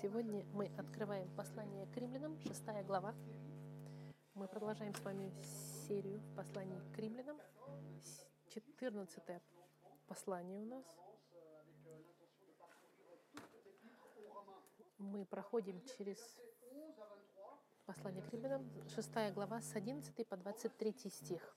[0.00, 3.14] Сегодня мы открываем послание к римлянам, 6 глава.
[4.32, 5.30] Мы продолжаем с вами
[5.86, 7.36] серию в послании к римлянам.
[8.48, 9.22] 14
[10.06, 10.86] послание у нас.
[14.96, 16.16] Мы проходим через
[17.84, 21.56] послание к римлянам, 6 глава, с 11 по 23 стих.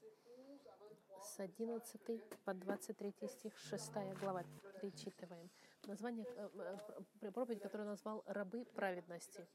[1.24, 4.44] С 11 по 23 стих, 6 глава,
[4.82, 5.50] перечитываем.
[5.86, 6.78] Название э,
[7.22, 9.48] э, проповедь, которую назвал «Рабы праведности».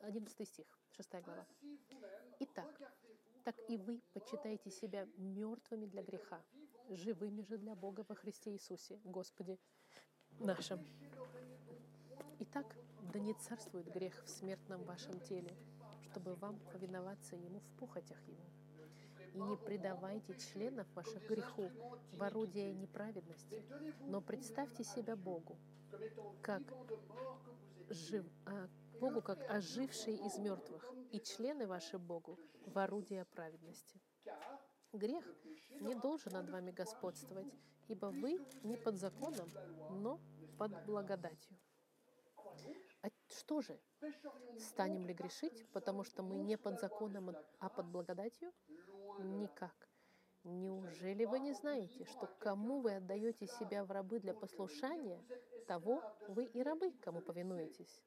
[0.00, 1.46] 11 стих, 6 глава.
[2.40, 2.80] Итак,
[3.44, 6.42] так и вы почитаете себя мертвыми для греха,
[6.88, 9.58] живыми же для Бога во Христе Иисусе, Господе
[10.40, 10.84] нашим.
[12.40, 12.76] Итак,
[13.12, 15.56] да не царствует грех в смертном вашем теле,
[16.02, 18.57] чтобы вам повиноваться Ему в похотях Ему
[19.34, 21.70] и не предавайте членов ваших греху
[22.12, 23.64] в орудие неправедности,
[24.00, 25.58] но представьте себя Богу,
[26.42, 26.62] как
[27.88, 28.68] жив, а,
[29.00, 34.00] Богу, как ожившие из мертвых, и члены ваши Богу в орудие праведности.
[34.92, 35.24] Грех
[35.80, 37.52] не должен над вами господствовать,
[37.88, 39.48] ибо вы не под законом,
[39.90, 40.20] но
[40.58, 41.56] под благодатью.
[43.02, 43.78] А что же?
[44.58, 48.52] Станем ли грешить, потому что мы не под законом, а под благодатью?
[49.18, 49.88] Никак.
[50.44, 55.20] Неужели вы не знаете, что кому вы отдаете себя в рабы для послушания,
[55.66, 58.00] того вы и рабы, кому повинуетесь?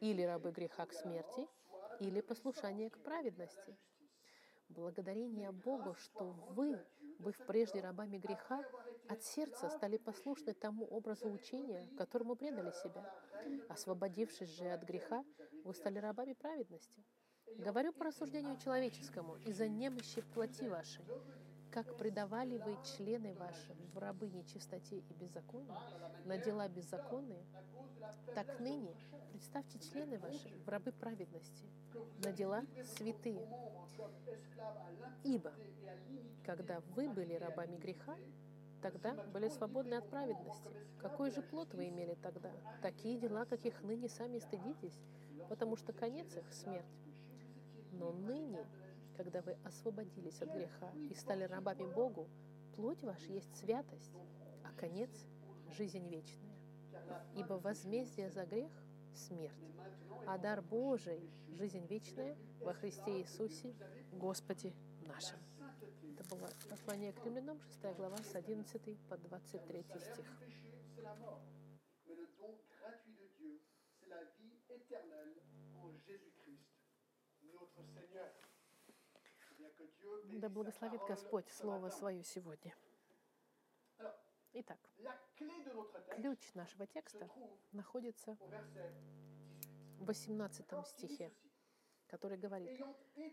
[0.00, 1.48] Или рабы греха к смерти,
[1.98, 3.76] или послушание к праведности.
[4.68, 6.80] Благодарение Богу, что вы,
[7.18, 8.64] быв прежде рабами греха,
[9.08, 13.04] от сердца стали послушны тому образу учения, которому предали себя.
[13.68, 15.24] Освободившись же от греха,
[15.64, 17.04] вы стали рабами праведности.
[17.58, 21.04] Говорю по рассуждению человеческому, из-за немощи плоти вашей,
[21.70, 25.76] как предавали вы члены ваши в рабы нечистоте и беззаконию,
[26.24, 27.44] на дела беззаконные,
[28.34, 28.94] так ныне
[29.30, 31.66] представьте члены ваши в рабы праведности,
[32.24, 32.64] на дела
[32.96, 33.48] святые.
[35.24, 35.52] Ибо,
[36.44, 38.16] когда вы были рабами греха,
[38.82, 40.68] тогда были свободны от праведности.
[41.00, 42.50] Какой же плод вы имели тогда?
[42.82, 44.98] Такие дела, каких ныне сами стыдитесь,
[45.48, 46.86] потому что конец их— смерть.
[47.92, 48.66] Но ныне,
[49.16, 52.28] когда вы освободились от греха и стали рабами Богу,
[52.74, 54.12] плоть ваша есть святость,
[54.64, 55.10] а конец—
[55.70, 56.56] жизнь вечная.
[57.36, 58.72] Ибо возмездие за грех—
[59.14, 59.74] смерть,
[60.26, 63.74] а дар Божий— жизнь вечная во Христе Иисусе,
[64.12, 64.72] Господе
[65.06, 65.38] нашим.
[66.14, 70.26] Это было послание к римлянам, 6 глава, с 11 по 23 стих.
[80.24, 82.74] Да благословит Господь Слово Свое сегодня.
[84.54, 84.78] Итак,
[86.16, 87.28] ключ нашего текста
[87.72, 88.36] находится
[89.98, 91.32] в 18 стихе,
[92.06, 92.80] который говорит,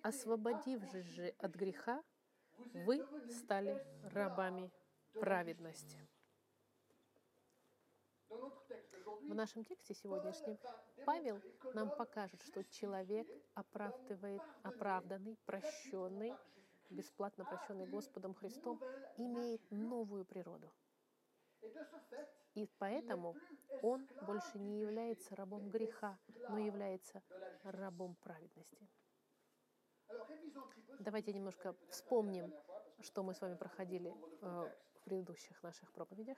[0.04, 2.04] «Освободившись же от греха,
[2.74, 4.72] вы стали рабами
[5.14, 6.08] праведности».
[9.10, 10.58] В нашем тексте сегодняшнем
[11.06, 11.42] Павел
[11.74, 16.34] нам покажет, что человек оправдывает, оправданный, прощенный,
[16.90, 18.80] бесплатно прощенный Господом Христом,
[19.18, 20.72] имеет новую природу.
[22.54, 23.36] И поэтому
[23.82, 26.20] он больше не является рабом греха,
[26.50, 27.24] но является
[27.64, 28.88] рабом праведности.
[31.00, 32.54] Давайте немножко вспомним,
[33.02, 34.70] что мы с вами проходили э,
[35.10, 36.38] предыдущих наших проповедях.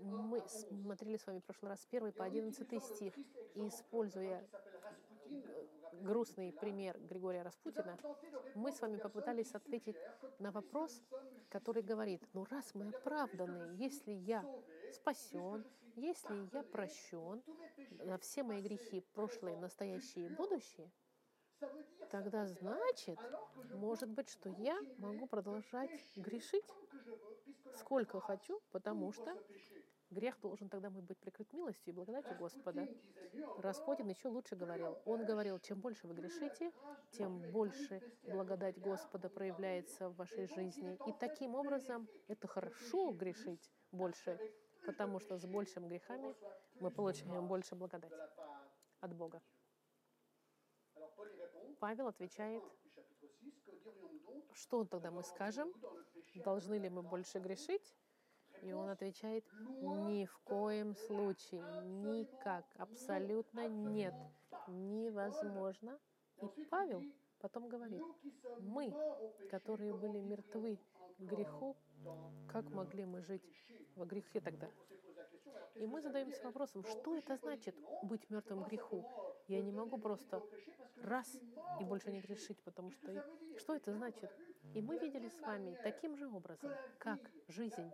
[0.00, 3.14] Мы смотрели с вами в прошлый раз 1 по 11 стих,
[3.54, 4.46] и используя
[6.02, 7.98] грустный пример Григория Распутина,
[8.54, 9.96] мы с вами попытались ответить
[10.38, 11.02] на вопрос,
[11.48, 14.44] который говорит, ну раз мы оправданы, если я
[14.92, 15.64] спасен,
[15.96, 17.42] если я прощен
[18.04, 20.90] на все мои грехи, прошлые, настоящие и будущие,
[22.10, 23.18] тогда значит,
[23.72, 26.68] может быть, что я могу продолжать грешить
[27.74, 29.36] сколько хочу, потому что
[30.10, 32.88] грех должен тогда быть прикрыт милостью и благодатью Господа.
[33.58, 34.96] Распутин еще лучше говорил.
[35.04, 36.72] Он говорил, чем больше вы грешите,
[37.12, 40.98] тем больше благодать Господа проявляется в вашей жизни.
[41.06, 44.38] И таким образом это хорошо грешить больше,
[44.86, 46.34] потому что с большими грехами
[46.80, 48.14] мы получаем больше благодати
[49.00, 49.42] от Бога.
[51.80, 52.62] Павел отвечает,
[54.52, 55.72] что тогда мы скажем?
[56.36, 57.94] Должны ли мы больше грешить?
[58.62, 59.44] И он отвечает,
[59.82, 64.14] ни в коем случае, никак, абсолютно нет,
[64.68, 65.98] невозможно.
[66.40, 67.02] И Павел
[67.40, 68.02] потом говорит,
[68.60, 68.94] мы,
[69.50, 70.78] которые были мертвы
[71.18, 71.76] греху,
[72.48, 73.42] как могли мы жить
[73.96, 74.70] во грехе тогда?
[75.74, 79.04] И мы задаемся вопросом, что это значит быть мертвым греху?
[79.48, 80.42] Я не могу просто
[81.02, 81.38] раз
[81.80, 83.24] и больше не грешить, потому что
[83.58, 84.30] что это значит?
[84.74, 87.90] И мы видели с вами таким же образом, как жизнь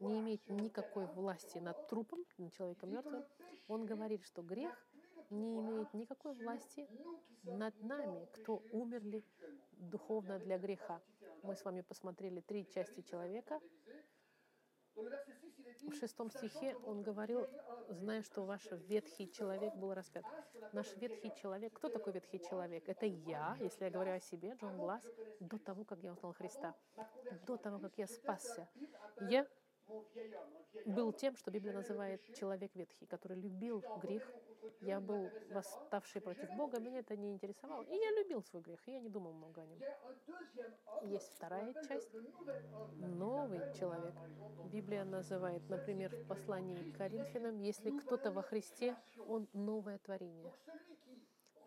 [0.00, 3.24] не имеет никакой власти над трупом, над человеком мертвым.
[3.68, 4.72] Он говорит, что грех
[5.30, 6.88] не имеет никакой власти
[7.42, 9.24] над нами, кто умерли
[9.72, 11.00] духовно для греха.
[11.42, 13.60] Мы с вами посмотрели три части человека.
[14.96, 17.48] В шестом стихе он говорил,
[17.88, 20.24] зная, что ваш ветхий человек был распят.
[20.72, 22.88] Наш ветхий человек, кто такой ветхий человек?
[22.88, 25.02] Это я, если я говорю о себе, Джон Глаз,
[25.40, 26.74] до того, как я узнал Христа,
[27.46, 28.68] до того, как я спасся.
[29.20, 29.46] Я
[30.86, 34.22] был тем, что Библия называет человек ветхий, который любил грех.
[34.80, 37.82] Я был восставший против Бога, меня это не интересовало.
[37.82, 39.78] И я любил свой грех, и я не думал много о нем.
[41.02, 42.10] Есть вторая часть.
[42.96, 44.14] Новый человек.
[44.72, 48.96] Библия называет, например, в послании к Коринфянам, если кто-то во Христе,
[49.28, 50.52] он новое творение.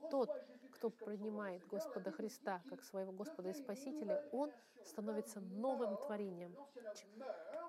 [0.09, 0.29] Тот,
[0.71, 4.51] кто принимает Господа Христа как своего Господа и Спасителя, он
[4.85, 6.55] становится новым творением.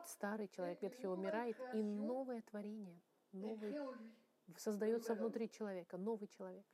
[0.08, 2.98] Старый человек ветхий умирает, и новое творение,
[3.32, 3.76] новый
[4.56, 6.64] создается внутри человека, новый человек.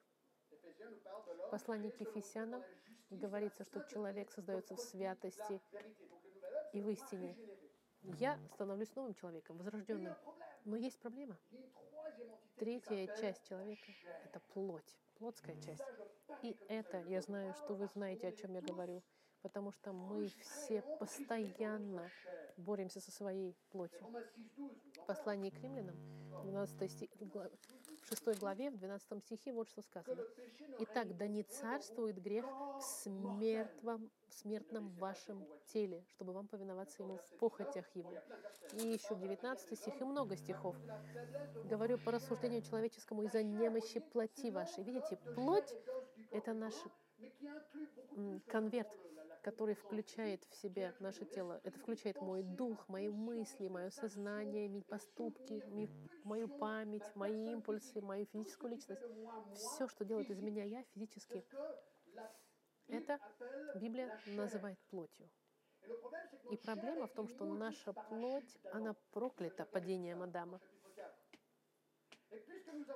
[1.47, 2.63] В послании к Ефесянам
[3.11, 5.61] говорится, что человек создается в святости
[6.73, 7.37] и в истине.
[8.03, 10.15] Я становлюсь новым человеком, возрожденным.
[10.65, 11.37] Но есть проблема.
[12.57, 13.91] Третья часть человека—
[14.25, 15.83] это плоть, плотская часть.
[16.43, 19.03] И это, я знаю, что вы знаете, о чем я говорю,
[19.43, 22.11] потому что мы все постоянно
[22.56, 24.06] боремся со своей плотью.
[25.03, 25.97] В послании к римлянам,
[26.43, 30.23] 12 стих, в 6 главе, в 12 стихе вот что сказано.
[30.79, 37.19] «Итак, да не царствует грех в смертном, в смертном вашем теле, чтобы вам повиноваться ему
[37.19, 38.12] в похотях его».
[38.73, 40.77] И еще 19 стих, и много стихов.
[41.65, 44.85] Говорю по рассуждению человеческому из-за немощи плоти вашей.
[44.85, 45.75] Видите, плоть—
[46.31, 46.75] это наш
[48.49, 48.99] конверт,
[49.44, 51.61] который включает в себя наше тело.
[51.64, 55.62] Это включает мой дух, мои мысли, мое сознание, мои поступки,
[56.25, 59.02] мою память, мои импульсы, мою физическую личность.
[59.55, 61.44] Все, что делает из меня я физически,
[62.88, 63.20] это
[63.75, 65.29] Библия называет плотью.
[66.50, 70.58] И проблема в том, что наша плоть, она проклята падением Адама.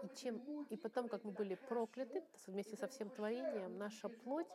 [0.02, 4.48] И, чем, и потом, как мы были прокляты вместе со всем творением, наша плоть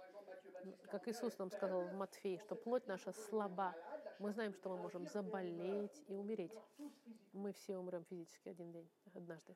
[0.89, 3.75] как Иисус нам сказал в Матфеи, что плоть наша слаба.
[4.19, 6.53] Мы знаем, что мы можем заболеть и умереть.
[7.33, 9.55] Мы все умрем физически один день, однажды.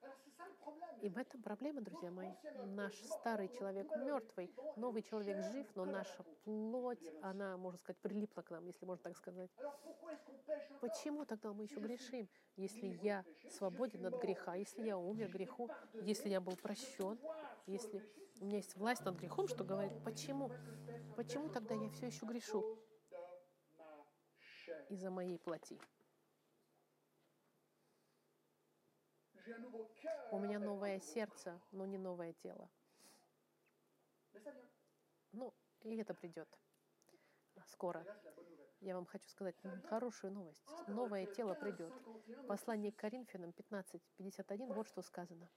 [1.01, 2.31] И в этом проблема, друзья мои.
[2.65, 8.49] Наш старый человек мертвый, новый человек жив, но наша плоть, она, можно сказать, прилипла к
[8.49, 9.51] нам, если можно так сказать.
[10.81, 16.29] Почему тогда мы еще грешим, если я свободен от греха, если я умер греху, если
[16.29, 17.19] я был прощен,
[17.67, 18.03] если
[18.39, 20.51] у меня есть власть над грехом, что говорит, почему?
[21.15, 22.77] Почему тогда я все еще грешу?
[24.89, 25.79] Из-за моей плоти.
[30.31, 32.69] У меня новое сердце, но не новое тело.
[35.31, 35.53] Ну,
[35.83, 36.47] и это придет
[37.67, 38.05] скоро.
[38.79, 39.55] Я вам хочу сказать
[39.89, 40.63] хорошую новость.
[40.87, 41.93] Новое тело придет.
[42.47, 45.49] Послание к Коринфянам 15.51, вот что сказано.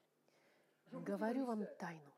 [0.90, 2.12] «Говорю вам тайну.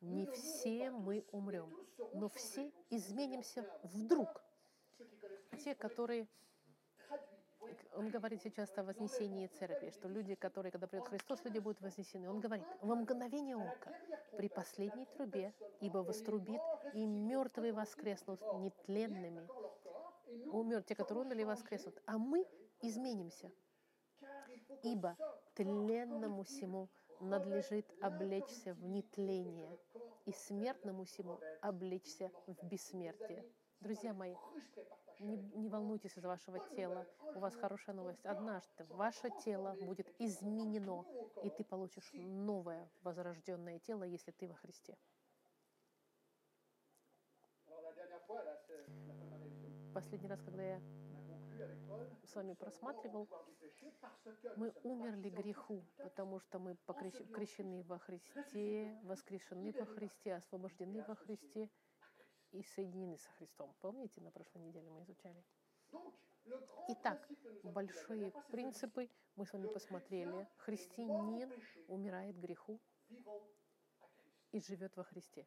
[0.00, 1.76] Не все мы умрем,
[2.14, 4.42] но все изменимся вдруг.
[5.62, 6.26] Те, которые
[7.94, 12.30] он говорит сейчас о вознесении церкви, что люди, которые, когда придет Христос, люди будут вознесены.
[12.30, 13.92] Он говорит, во мгновение ока,
[14.36, 16.60] при последней трубе, ибо вострубит,
[16.94, 19.46] и мертвые воскреснут нетленными.
[20.52, 22.00] Умер те, которые умерли, воскреснут.
[22.06, 22.46] А мы
[22.80, 23.50] изменимся.
[24.82, 25.16] Ибо
[25.54, 26.88] тленному всему
[27.20, 29.78] надлежит облечься в нетление,
[30.26, 33.44] и смертному всему облечься в бессмертие.
[33.80, 34.34] Друзья мои,
[35.18, 37.06] не, не волнуйтесь из вашего тела.
[37.34, 38.24] У вас хорошая новость.
[38.24, 41.04] Однажды ваше тело будет изменено,
[41.42, 44.96] и ты получишь новое возрожденное тело, если ты во Христе.
[49.92, 50.80] Последний раз, когда я
[52.24, 53.28] с вами просматривал,
[54.56, 61.70] мы умерли греху, потому что мы покрещены во Христе, воскрешены во Христе, освобождены во Христе
[62.52, 63.74] и соединены со Христом.
[63.80, 65.44] Помните, на прошлой неделе мы изучали?
[66.88, 67.28] Итак,
[67.62, 70.48] большие принципы мы с вами посмотрели.
[70.56, 71.52] Христианин
[71.88, 72.80] умирает греху
[74.52, 75.46] и живет во Христе.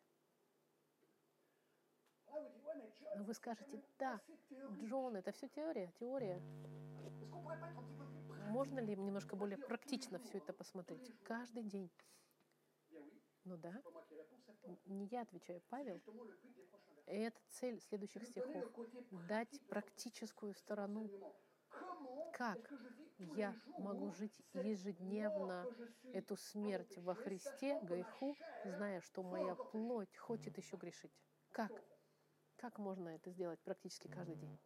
[3.16, 4.20] Но вы скажете, да,
[4.82, 6.42] Джон, это все теория, теория.
[8.50, 11.12] можно ли немножко более практично все это посмотреть?
[11.24, 11.92] Каждый день.
[13.46, 13.82] Ну да,
[14.86, 16.02] не я отвечаю, Павел.
[17.08, 18.66] И это цель следующих стихов.
[19.28, 21.10] Дать практическую сторону,
[22.34, 22.72] как
[23.18, 25.66] я могу жить ежедневно
[26.14, 31.12] эту смерть во Христе, греху, зная, что моя плоть хочет еще грешить.
[31.52, 31.72] Как?
[32.64, 34.58] Как можно это сделать практически каждый день?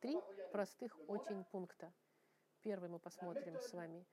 [0.00, 0.20] Три
[0.52, 1.90] простых очень пункта.
[2.60, 4.06] Первый мы посмотрим с вами.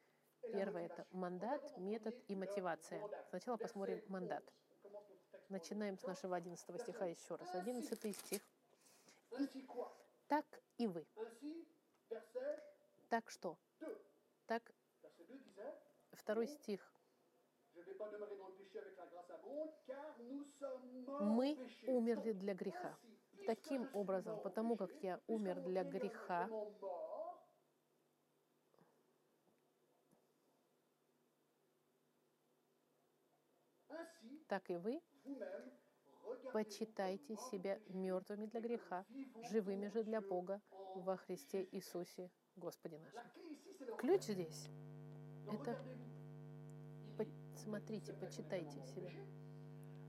[0.54, 3.06] Первое– это мандат, метод и мотивация.
[3.28, 4.54] Сначала посмотрим мандат.
[5.50, 7.54] Начинаем с нашего 11 стиха еще раз.
[7.54, 8.42] 11 стих.
[9.32, 9.92] Quoi
[10.30, 10.46] «Так
[10.78, 11.06] и вы».
[13.10, 13.58] Так что?
[13.82, 13.90] 2.
[14.46, 15.76] Так, Verset 2 disait
[16.14, 16.95] второй стих.
[21.20, 22.98] Мы умерли для греха.
[23.46, 26.50] Таким образом, потому как я умер для греха,
[34.48, 35.02] так и вы
[36.54, 39.06] почитайте себя мертвыми для греха,
[39.52, 40.62] живыми же для Бога
[40.96, 43.32] во Христе Иисусе Господе нашем.
[43.98, 44.70] Ключ здесь.
[45.52, 45.78] Это
[47.66, 47.72] regardez-vous.
[47.72, 49.12] по- смотрите, почитайте себя.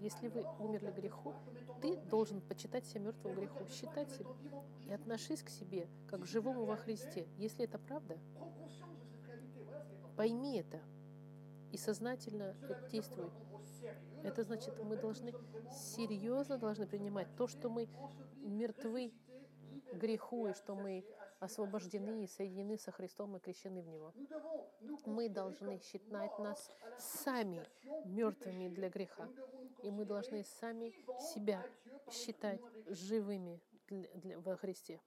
[0.01, 1.35] Если вы умерли греху,
[1.81, 4.31] ты должен почитать себя мертвым греху, считать себя
[4.87, 7.27] и отношись к себе как к живому во Христе.
[7.39, 8.19] Если это правда,
[10.17, 10.81] пойми это
[11.73, 12.55] и сознательно
[12.91, 13.31] действуй.
[14.23, 15.33] Это значит, мы должны
[15.71, 17.89] серьезно должны принимать то, что мы
[18.43, 19.13] мертвы
[19.93, 21.05] греху, и что мы
[21.41, 24.13] освобождены и соединены со Христом и крещены в Него.
[25.05, 27.65] Мы должны считать нас сами
[28.05, 29.29] мертвыми для греха.
[29.83, 31.65] И мы должны сами себя
[32.11, 35.01] считать живыми для- для- во Христе.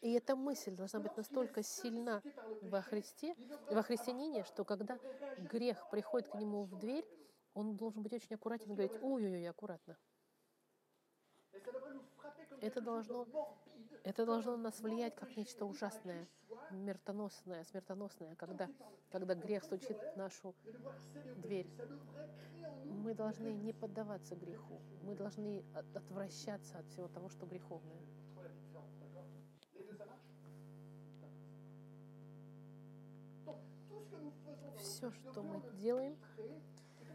[0.00, 2.22] И эта мысль должна быть настолько сильна
[2.62, 3.34] во Христе,
[3.68, 4.98] во христианине, что когда
[5.38, 7.04] грех приходит к нему в дверь,
[7.54, 9.98] он должен быть очень аккуратен и говорить, ой-ой-ой, аккуратно.
[12.60, 13.26] Это должно,
[14.04, 16.26] это должно на нас влиять как нечто ужасное,
[16.68, 18.68] смертоносное, смертоносное, когда,
[19.10, 20.54] когда грех стучит в нашу
[21.36, 21.68] дверь.
[22.84, 24.80] Мы должны не поддаваться греху.
[25.02, 28.00] Мы должны от- отвращаться от всего того, что греховное.
[34.78, 36.16] Все, что мы делаем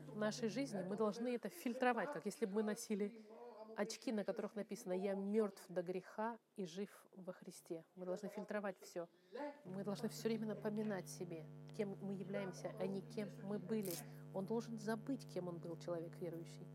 [0.07, 3.11] в нашей жизни, мы должны это фильтровать, как если бы мы носили
[3.77, 7.83] очки, на которых написано «Я мертв до греха и жив во Христе».
[7.95, 9.07] Мы должны фильтровать все.
[9.65, 11.45] Мы должны все время напоминать себе,
[11.77, 13.93] кем мы являемся, а не кем мы были.
[14.33, 16.67] Он должен забыть, кем он был, человек верующий.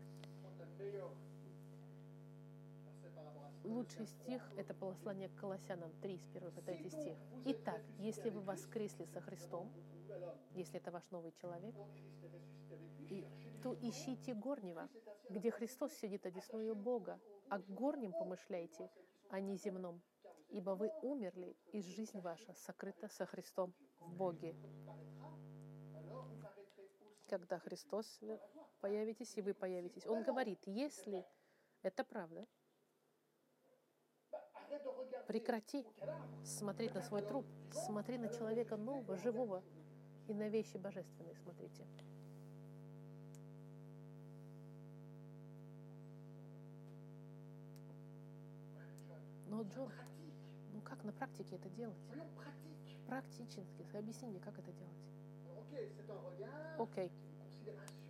[3.63, 7.17] Лучший стих— это послание к Колоссянам 3, с 1 по 3 стих.
[7.45, 9.71] Итак, если вы воскресли со Христом,
[10.51, 11.75] если это ваш новый человек,
[13.61, 14.89] то ищите горнего,
[15.29, 18.89] где Христос сидит одесную Бога, а к горним помышляйте,
[19.29, 20.01] а не земном.
[20.49, 24.55] Ибо вы умерли, и жизнь ваша сокрыта со Христом в Боге.
[27.27, 28.19] Когда Христос
[28.81, 30.07] появитесь, и вы появитесь.
[30.07, 31.25] Он говорит, если
[31.83, 32.47] это правда,
[35.27, 35.85] прекрати
[36.43, 39.63] смотреть на свой труп, смотри на человека нового, живого,
[40.27, 41.87] и на вещи божественные смотрите.
[49.49, 49.91] Но, Джон,
[50.73, 51.97] ну как на практике это делать?
[53.07, 53.97] Практически.
[53.97, 55.09] Объясни мне, как это делать.
[56.77, 57.11] Окей.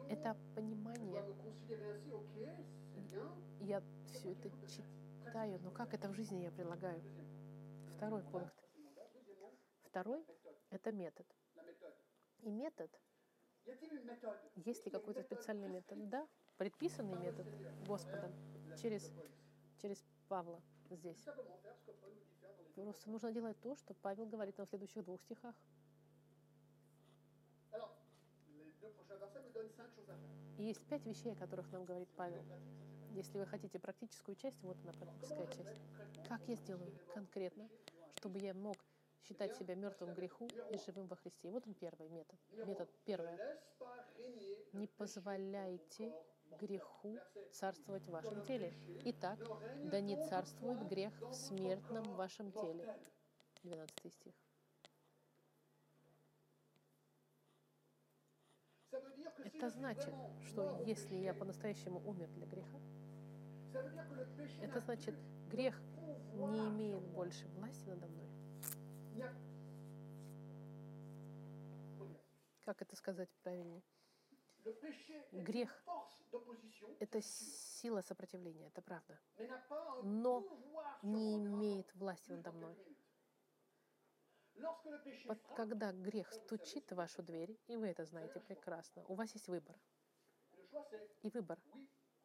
[0.09, 1.23] Это понимание.
[3.61, 7.01] Я все это читаю, но как это в жизни я прилагаю?
[7.95, 8.53] Второй пункт.
[9.83, 10.25] Второй—
[10.71, 11.25] это метод.
[12.41, 12.91] И метод,
[14.55, 16.09] есть ли какой-то специальный метод?
[16.09, 16.27] Да,
[16.57, 17.47] предписанный метод
[17.85, 18.33] Господом
[18.81, 19.11] через,
[19.81, 20.61] через Павла
[20.95, 21.25] здесь.
[22.75, 25.55] Просто нужно делать то, что Павел говорит на следующих двух стихах.
[30.57, 32.43] Есть пять вещей, о которых нам говорит Павел.
[33.11, 35.77] Если вы хотите практическую часть, вот она практическая часть.
[36.27, 37.69] Как я сделаю конкретно,
[38.15, 38.77] чтобы я мог
[39.23, 41.47] считать себя мертвым греху и живым во Христе?
[41.47, 42.37] И вот он первый метод.
[42.65, 43.59] Метод первое.
[44.73, 46.13] Не позволяйте
[46.59, 47.17] греху
[47.51, 48.73] царствовать в вашем теле.
[49.05, 49.39] Итак,
[49.85, 52.97] да не царствует грех в смертном вашем теле.
[53.63, 54.33] 12 стих.
[59.43, 60.13] Это значит,
[60.47, 62.79] что если я по-настоящему умер для греха,
[64.61, 65.15] это значит,
[65.49, 65.79] грех
[66.33, 68.29] не имеет больше власти надо мной.
[72.65, 73.81] Как это сказать правильнее?
[75.31, 75.83] Грех
[76.99, 79.19] это сила сопротивления, это правда.
[80.03, 80.43] Но
[81.01, 82.75] Не имеет власти надо мной.
[85.25, 89.47] Вот когда грех стучит в вашу дверь, и вы это знаете прекрасно, у вас есть
[89.47, 89.75] выбор.
[91.21, 91.57] И выбор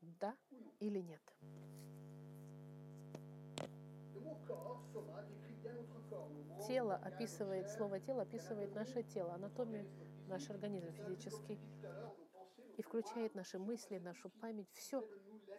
[0.01, 0.37] да
[0.81, 1.23] или нет.
[6.67, 9.87] Тело описывает, слово тело описывает наше тело, анатомию,
[10.29, 11.59] наш организм физический,
[12.77, 15.07] и включает наши мысли, нашу память, все,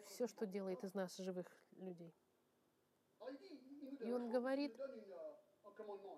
[0.08, 2.14] все, что делает из нас живых людей.
[4.02, 4.78] И он говорит,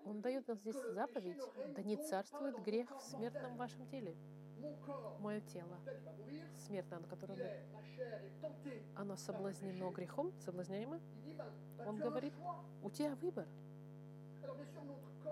[0.04, 1.40] Он дает нам здесь заповедь,
[1.74, 4.16] да не царствует грех в смертном вашем теле.
[5.20, 5.78] Мое тело,
[6.66, 7.68] смертное, на tentée.
[8.96, 11.00] оно соблазнено грехом, соблазняемо,
[11.86, 12.34] Он говорит,
[12.82, 13.46] у тебя выбор.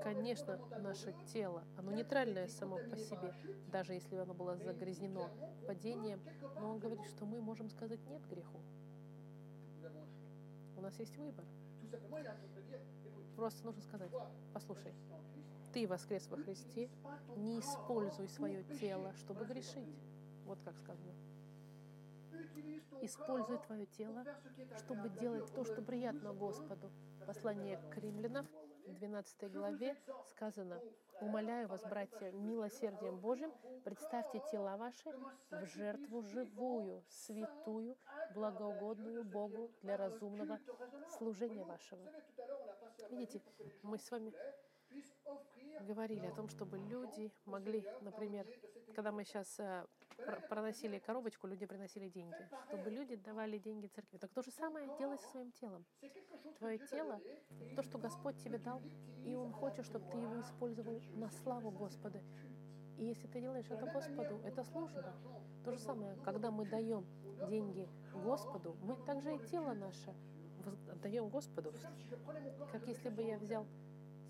[0.03, 3.35] Конечно, наше тело, оно нейтральное само по себе,
[3.69, 5.31] даже если оно было загрязнено
[5.67, 6.21] падением,
[6.61, 8.61] но он говорит, что мы можем сказать нет греху.
[10.77, 11.45] У нас есть выбор.
[13.37, 14.11] Просто нужно сказать,
[14.53, 14.95] послушай,
[15.73, 16.89] ты воскрес во Христе,
[17.37, 19.99] не используй свое тело, чтобы грешить.
[20.45, 21.13] Вот как сказано.
[23.03, 24.25] Используй твое тело,
[24.79, 26.91] чтобы делать то, что приятно 12, Господу.
[27.27, 28.47] Послание к римлянам,
[28.93, 29.97] 12 главе
[30.29, 30.81] сказано,
[31.21, 33.53] «Умоляю вас, братья, милосердием Божьим,
[33.85, 35.11] представьте тела ваши
[35.51, 37.97] в жертву живую, святую,
[38.35, 40.59] благоугодную Богу для разумного
[41.19, 42.03] служения вашего».
[43.11, 43.41] Видите,
[43.83, 44.33] мы с вами
[45.81, 48.47] говорили о том, чтобы люди могли, например,
[48.95, 49.61] когда мы сейчас
[50.49, 54.19] проносили коробочку, люди приносили деньги, чтобы люди давали деньги церкви.
[54.19, 55.85] Так то же самое делай со своим телом.
[56.59, 57.21] Твое тело,
[57.75, 58.83] то, что Господь тебе дал,
[59.25, 62.23] и Он хочет, чтобы ты его использовал на славу Господа.
[62.97, 65.15] И если ты делаешь это Господу, это служба.
[65.65, 67.07] То же самое, когда мы даем
[67.49, 70.15] деньги Господу, мы также и тело наше
[70.91, 71.73] отдаем Господу.
[72.73, 73.67] Как если бы я взял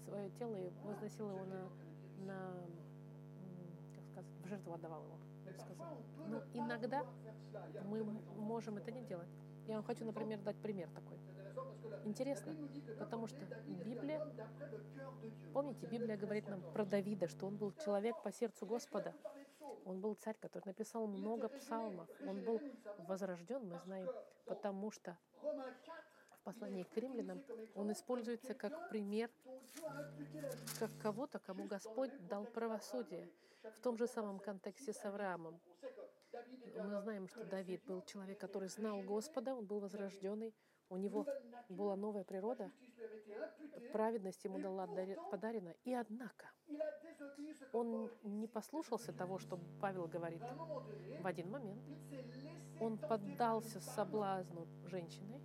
[0.07, 1.69] свое тело и возносил его на,
[2.25, 2.55] на
[3.95, 5.19] как сказать, в жертву отдавал его.
[5.59, 5.97] сказала.
[6.29, 7.05] Но иногда
[7.85, 9.29] мы можем это не делать.
[9.67, 11.19] Я вам хочу, например, дать пример такой.
[12.05, 12.55] Интересно,
[12.99, 13.39] потому что
[13.85, 14.25] Библия,
[15.53, 19.13] помните, Библия говорит нам про Давида, что он был человек по сердцу Господа.
[19.85, 22.09] Он был царь, который написал много псалмов.
[22.27, 22.61] Он был
[23.09, 24.09] возрожден, мы знаем,
[24.45, 25.17] потому что
[26.47, 27.43] послании к римлянам
[27.75, 29.31] он используется как пример,
[30.79, 33.29] как кого-то, кому Господь дал правосудие.
[33.77, 35.61] В том же самом контексте с Авраамом.
[36.85, 40.55] Мы знаем, что Давид был человек, который знал Господа, он был возрожденный,
[40.89, 41.27] у него
[41.69, 42.71] была новая природа,
[43.93, 45.75] праведность ему дари- подарена.
[45.83, 46.53] И однако
[47.73, 50.43] он не послушался того, что Павел говорит.
[51.21, 51.83] В один момент
[52.79, 55.41] он поддался соблазну женщины,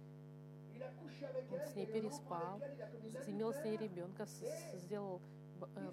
[1.51, 2.59] он с ней переспал,
[3.27, 4.25] имел с ней ребенка,
[4.73, 5.21] сделал
[5.75, 5.91] э,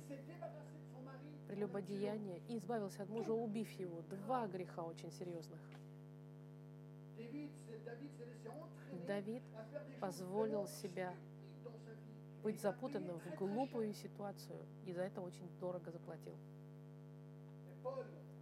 [1.46, 4.03] прелюбодеяние и избавился от мужа, убив его.
[4.03, 5.61] Два греха очень серьезных.
[9.07, 9.42] Давид
[10.01, 11.14] позволил себя
[12.42, 16.37] быть запутанным в глупую ситуацию и за это очень дорого заплатил.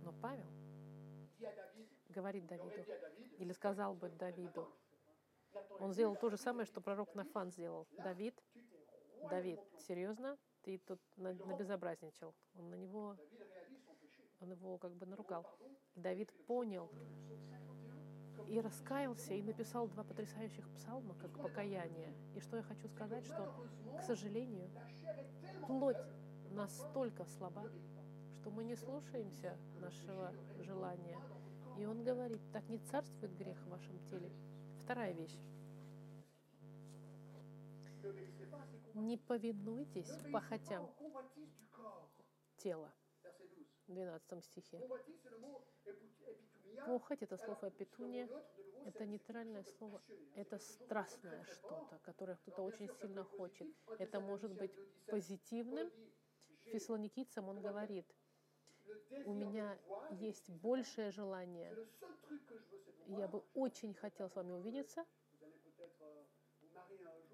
[0.05, 0.47] Но Павел
[2.11, 2.85] говорит Давиду,
[3.39, 4.69] или сказал бы Давиду,
[5.81, 7.87] он сделал то же самое, что пророк Нафан сделал.
[7.99, 8.43] Давид,
[9.31, 10.39] Давид, серьезно?
[10.63, 12.35] Ты тут на- набезобразничал.
[12.55, 13.17] Он на него,
[14.41, 15.47] он его как бы наругал.
[15.95, 16.91] И Давид понял
[18.49, 22.13] и раскаялся, и написал два потрясающих псалма, как покаяние.
[22.35, 23.53] И что я хочу сказать, что,
[23.99, 24.71] к сожалению,
[25.67, 25.97] плоть
[26.51, 27.71] настолько слаба,
[28.41, 31.19] что мы не слушаемся нашего желания.
[31.79, 34.31] И он говорит, так не царствует грех в вашем теле.
[34.87, 35.37] Вторая вещь.
[38.95, 40.89] Не повинуйтесь похотям
[42.59, 42.95] тела.
[43.89, 44.81] В 12 стихе.
[46.87, 48.29] Похоть– это слово «петуния»,
[48.85, 50.01] это нейтральное слово,
[50.37, 53.67] это страстное что-то, которое кто-то очень сильно хочет.
[53.99, 54.71] Это может быть
[55.09, 55.91] позитивным.
[56.67, 58.07] Фессалоникийцам он говорит,
[59.25, 59.77] у меня
[60.11, 61.77] есть большее желание,
[63.09, 65.05] я бы очень хотел с вами увидеться,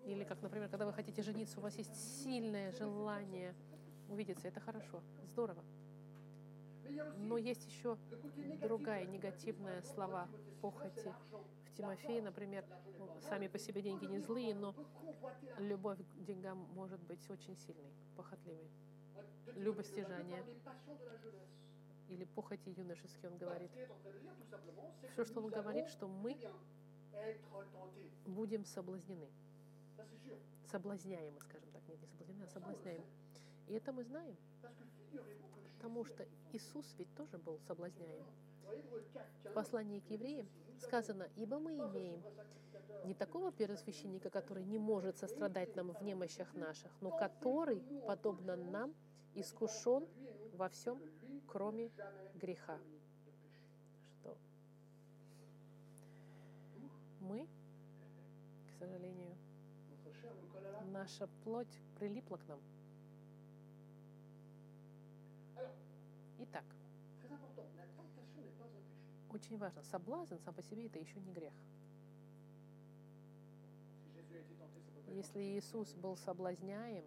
[0.05, 3.55] или как, например, когда вы хотите жениться, у вас есть сильное желание
[4.09, 5.65] увидеться, это хорошо, здорово.
[7.17, 7.97] Но есть еще
[8.61, 10.29] другая негативная слова
[10.61, 11.15] похоти
[11.65, 12.65] в Тимофея, например,
[13.29, 14.75] сами по себе деньги не злые, но
[15.59, 18.71] любовь к деньгам может быть очень сильной, похотливой.
[19.57, 20.45] Любостяжание.
[22.09, 23.71] Или похоти юношеские, он говорит.
[25.13, 26.37] Все, что он говорит, что мы
[28.27, 29.29] будем соблазнены.
[30.71, 31.83] Соблазняемы, скажем так.
[31.89, 33.05] Нет, не соблазнены, а соблазняем.
[33.69, 34.37] И это мы знаем,
[35.77, 38.25] потому что Иисус ведь тоже был соблазняем.
[39.45, 40.49] В послании к евреям
[40.79, 42.23] сказано, ибо мы имеем
[43.05, 48.95] не такого первосвященника, который не может сострадать нам в немощах наших, но который, подобно нам,
[49.35, 50.07] искушен
[50.55, 51.01] во всем,
[51.47, 51.91] кроме
[52.35, 52.79] греха.
[54.21, 54.37] Что
[57.21, 57.47] мы,
[58.69, 59.37] к сожалению,
[60.93, 62.61] наша плоть прилипла к нам.
[66.39, 66.65] Итак,
[69.35, 71.53] очень важно, соблазн сам по себе это еще не грех.
[75.09, 77.05] Если Иисус был соблазняем,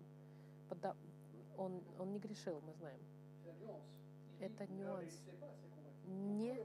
[1.57, 2.99] он, он не грешил, мы знаем.
[4.39, 5.13] Это нюанс.
[6.07, 6.59] Не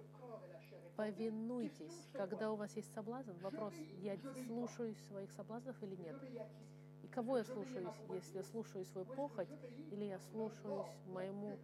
[0.97, 2.09] повинуйтесь.
[2.13, 6.17] Когда у вас есть соблазн, вопрос, я слушаюсь своих соблазнов или нет?
[7.03, 7.89] И кого я слушаюсь?
[8.11, 9.49] Если я слушаю свою похоть,
[9.91, 11.59] или я слушаюсь моему,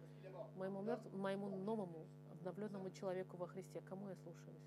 [0.55, 2.07] моему, мертв- моему новому,
[2.47, 3.81] обновленному человеку во Христе?
[3.81, 4.57] Кому я слушаюсь?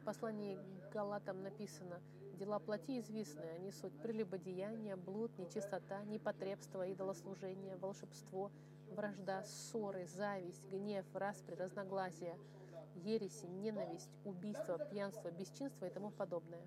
[0.00, 1.98] В послании к Галатам написано,
[2.38, 8.50] дела плоти известны, они суть прелюбодеяния, блуд, нечистота, непотребство, идолослужение, волшебство,
[8.90, 12.36] вражда, ссоры, зависть, гнев, распри, разногласия,
[12.96, 16.66] ереси, ненависть, убийство, пьянство, бесчинство и тому подобное.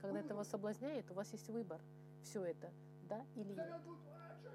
[0.00, 1.80] Когда это вас соблазняет, у вас есть выбор.
[2.22, 2.70] Все это,
[3.08, 3.80] да или нет.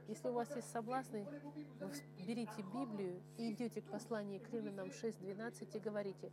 [0.07, 1.25] Если у вас есть соблазны,
[1.79, 1.91] вы
[2.25, 6.31] берите Библию и идете к посланию к Римлянам 6.12 и говорите,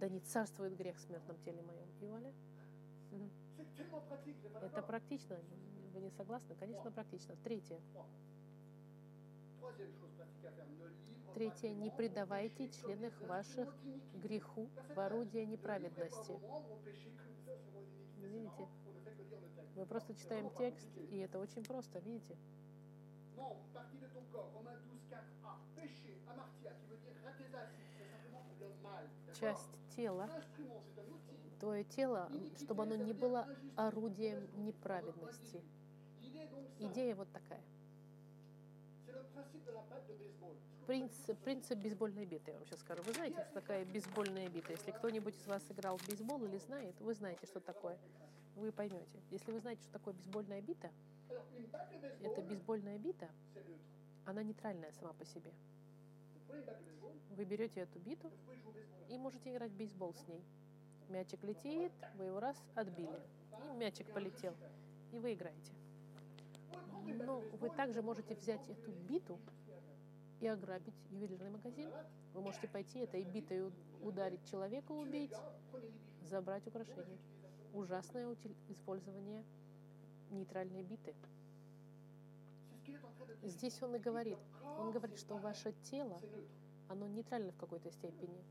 [0.00, 1.88] да не царствует грех в смертном теле моем.
[2.00, 2.32] И вуаля.
[4.62, 5.38] Это практично.
[5.94, 6.54] Вы не согласны?
[6.56, 7.34] Конечно, практично.
[7.44, 7.80] Третье.
[11.38, 11.68] Третье.
[11.68, 13.72] Не предавайте членах ваших
[14.14, 16.32] греху в орудие неправедности.
[18.16, 18.66] Видите?
[19.76, 22.36] Мы просто читаем текст, и это очень просто, видите?
[23.36, 25.54] Membre, partie de ton corps, Romains 12, 4a.
[25.76, 29.06] Péché, amartia, qui veut dire ratésasi, c'est simplement pour le mal.
[29.28, 30.28] d'accord Часть тела,
[31.60, 33.46] твое тело, чтобы оно не было
[33.76, 35.62] орудием неправедности.
[36.80, 37.62] Идея вот такая.
[40.88, 43.02] Принцип, принцип бейсбольной биты, я вам сейчас скажу.
[43.02, 44.72] Вы знаете, что такая бейсбольная бита?
[44.72, 47.98] Если кто-нибудь из вас играл в бейсбол или знает, вы знаете, что такое.
[48.56, 49.20] Вы поймете.
[49.30, 50.90] Если вы знаете, что такое бейсбольная бита,
[52.22, 53.28] это бейсбольная бита,
[54.24, 55.52] она нейтральная сама по себе.
[57.36, 58.30] Вы берете эту биту
[59.10, 60.42] и можете играть в бейсбол с ней.
[61.10, 63.20] Мячик летит, вы его раз отбили,
[63.62, 64.54] и мячик полетел,
[65.12, 65.70] и вы играете.
[67.26, 69.38] Но вы также можете взять эту биту
[70.40, 71.90] и ограбить ювелирный магазин.
[72.32, 73.72] Вы можете пойти этой битой
[74.02, 75.32] ударить человека, убить,
[76.22, 77.18] забрать украшения.
[77.72, 78.36] Ужасное
[78.68, 79.44] использование
[80.30, 81.14] нейтральной биты.
[83.42, 84.38] Здесь он и говорит.
[84.78, 86.20] Он говорит, что ваше тело,
[86.88, 88.42] оно нейтрально в какой-то степени.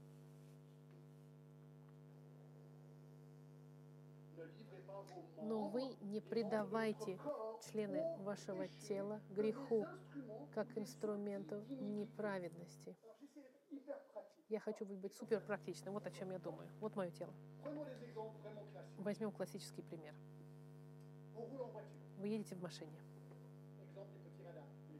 [5.41, 7.19] Но вы не предавайте
[7.71, 9.85] члены вашего тела греху
[10.53, 12.95] как инструменту неправедности.
[14.49, 15.93] Я хочу быть супер практичным.
[15.93, 16.69] Вот о чем я думаю.
[16.79, 17.33] Вот мое тело.
[18.97, 20.15] Возьмем классический пример.
[22.17, 22.97] Вы едете в машине.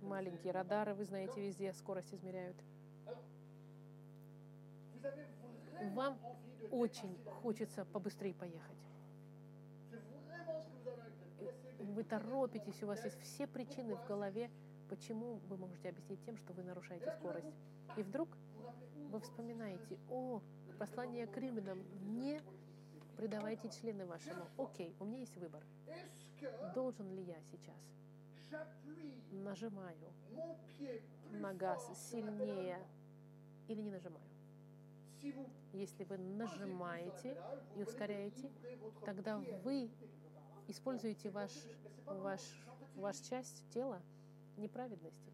[0.02, 2.58] Маленькие радары, вы знаете, везде скорость измеряют.
[5.94, 6.18] Вам
[6.72, 8.78] Очень хочется побыстрее поехать.
[11.98, 14.52] Вы торопитесь, у вас есть все причины в голове,
[14.88, 17.52] почему вы можете объяснить тем, что вы нарушаете скорость.
[17.98, 18.30] И вдруг
[19.10, 20.44] вы вспоминаете, о,
[20.78, 21.84] послание к римлянам,
[22.20, 22.40] не
[23.16, 24.46] предавайте члены вашему.
[24.60, 25.64] Окей, у меня есть выбор.
[26.76, 27.82] Должен ли я сейчас
[29.32, 30.14] нажимаю
[31.32, 32.78] на газ сильнее
[33.68, 34.30] или не нажимаю?
[35.74, 37.36] Если вы нажимаете
[37.76, 38.52] и ускоряете,
[39.04, 39.90] тогда вы
[40.68, 41.52] используете ваш,
[42.06, 42.42] ваш,
[42.96, 44.02] ваш часть тела
[44.58, 45.32] неправедности.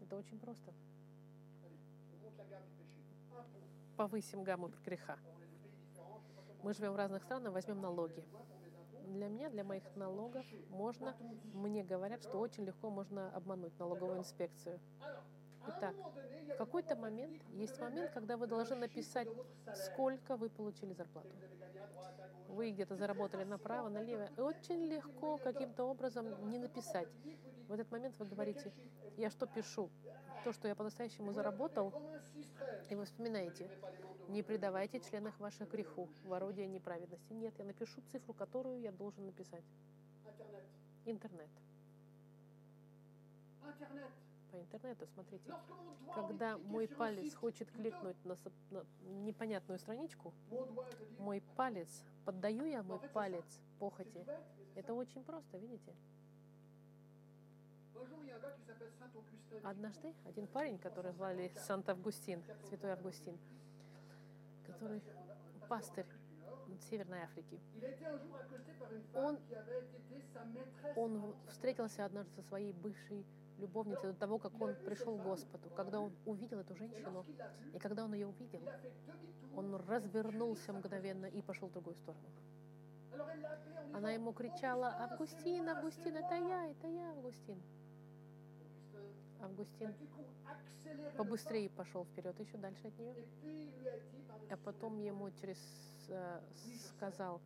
[0.00, 0.72] Это очень просто.
[3.96, 5.18] Повысим гамму греха.
[6.62, 8.24] Мы живем в разных странах, возьмем налоги.
[9.06, 11.16] Для меня, для моих налогов, можно,
[11.52, 14.78] мне говорят, что очень легко можно обмануть налоговую инспекцию.
[15.66, 15.94] Итак,
[16.54, 19.28] в какой-то момент, есть момент, когда вы должны написать,
[19.74, 21.30] сколько вы получили зарплату.
[22.50, 24.28] Вы где-то заработали направо, налево.
[24.36, 27.08] И очень легко каким-то образом не написать.
[27.68, 28.72] В этот момент вы говорите,
[29.16, 29.88] я что пишу?
[30.44, 31.92] То, что я по-настоящему заработал,
[32.88, 33.70] и вы вспоминаете,
[34.28, 37.32] не предавайте членах ваших греху, в орудие неправедности.
[37.32, 39.64] Нет, я напишу цифру, которую я должен написать.
[41.04, 41.50] Internet.
[43.66, 44.10] Интернет.
[44.50, 45.52] По интернету, смотрите.
[46.14, 48.36] Когда мой палец хочет кликнуть на,
[48.70, 48.84] на
[49.24, 50.34] непонятную страничку,
[51.18, 53.44] мой палец, поддаю я мой палец
[53.78, 54.24] похоти.
[54.74, 55.94] Это очень просто, видите?
[59.62, 63.38] Однажды один парень, который звали Сант-Августин, Святой Августин,
[64.66, 65.02] который
[65.68, 66.06] пастырь
[66.88, 67.60] Северной Африки,
[69.14, 69.38] Он-
[70.96, 73.24] он встретился однажды со своей бывшей
[73.60, 75.70] любовницей до того, как он пришел к Господу.
[75.76, 77.24] Когда он увидел эту женщину,
[77.74, 78.60] и когда он ее увидел,
[79.56, 82.28] он развернулся мгновенно и пошел в другую сторону.
[83.92, 86.48] Она ему кричала, «Augustin, Августин, Августин, это moi».
[86.48, 87.62] я, это я, Августин.
[89.40, 89.94] Августин
[91.16, 93.14] побыстрее пошел вперед, еще дальше от нее.
[94.50, 95.58] А потом ему через
[96.08, 96.40] э,
[96.88, 97.40] сказал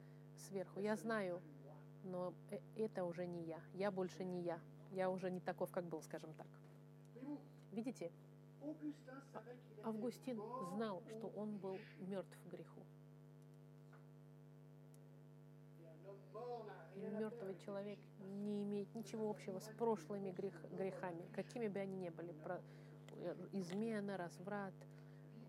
[0.48, 1.40] сверху, я знаю,
[2.04, 3.60] но э- это уже не я.
[3.74, 4.58] Я больше не я.
[4.94, 6.46] Я уже не таков, как был, скажем так.
[7.72, 8.12] Видите,
[9.82, 10.40] Августин
[10.74, 12.80] знал, что он был мертв греху.
[16.66, 21.96] À faire мертвый человек не имеет ничего общего с прошлыми грех- грехами, какими бы они
[21.96, 22.32] ни были.
[22.32, 22.62] Про-
[23.16, 24.74] э, измена, разврат,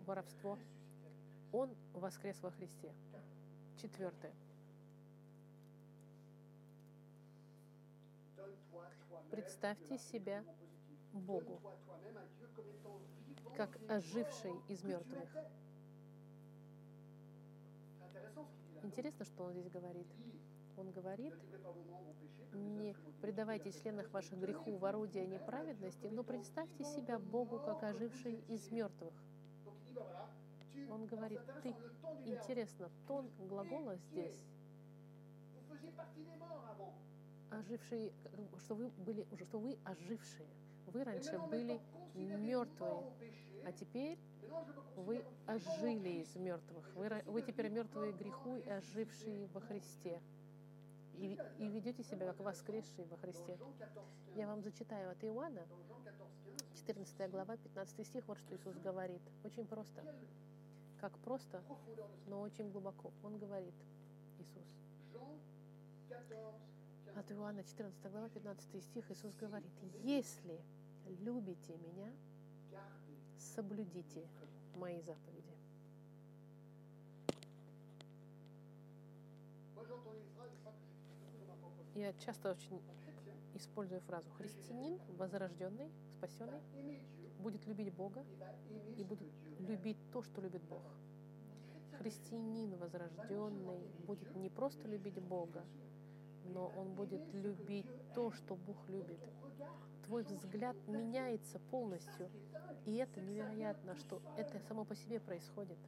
[0.06, 0.58] воровство.
[1.52, 2.92] Он воскрес во Христе.
[3.76, 4.32] Четвертое.
[9.36, 10.42] Представьте себя
[11.12, 11.60] Богу,
[13.54, 15.28] как оживший из мертвых.
[18.82, 20.06] Интересно, что он здесь говорит.
[20.78, 21.34] Он говорит,
[22.54, 28.70] не предавайте членах ваших греху в орудие неправедности, но представьте себя Богу, как оживший из
[28.70, 29.12] мертвых.
[30.88, 31.74] Он говорит, ты,
[32.24, 34.40] интересно, тон глагола здесь,
[37.50, 38.12] ожившие,
[38.58, 40.48] что вы были, уже что вы ожившие.
[40.86, 41.80] Вы раньше были
[42.14, 43.12] мертвые,
[43.64, 44.18] а теперь
[44.96, 46.94] вы ожили из мертвых.
[46.94, 50.20] Вы, вы теперь мертвые греху и ожившие во Христе.
[51.14, 53.56] И, и ведете себя как воскресшие во Христе.
[53.56, 57.56] Dans Jean 14, 15, Я вам зачитаю от Иоанна, dans Jean 14, 15, 14 глава,
[57.56, 59.22] 15 стих, вот что Иисус говорит.
[59.42, 60.04] Очень просто.
[61.00, 61.62] Как просто,
[62.26, 63.12] но очень глубоко.
[63.22, 63.74] Он говорит,
[64.38, 64.66] Иисус.
[67.16, 67.24] Jean 14, 15.
[67.24, 69.72] От Иоанна 14 глава, 15 стих Иисус говорит,
[70.04, 70.60] «Если
[71.20, 72.12] любите Меня,
[73.38, 74.28] соблюдите
[74.74, 75.56] Мои заповеди».
[81.94, 82.82] Я часто очень
[83.54, 86.60] использую фразу «Христианин, возрожденный, спасенный,
[87.38, 88.24] будет любить Бога
[88.98, 90.82] и будет любить то, что любит Бог».
[91.98, 95.64] Христианин возрожденный будет не просто любить Бога,
[96.52, 99.20] но он будет любить то, что Бог любит.
[100.04, 102.30] Твой взгляд меняется полностью,
[102.84, 105.78] и это невероятно, что это само по себе происходит.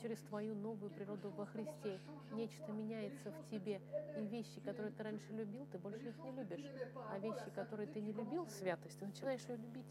[0.00, 2.00] Через твою новую природу во Христе
[2.32, 3.80] нечто меняется в тебе,
[4.18, 6.64] и вещи, которые ты раньше любил, ты больше их не любишь.
[7.10, 9.86] А вещи, которые ты не любил, святость, ты начинаешь ее любить.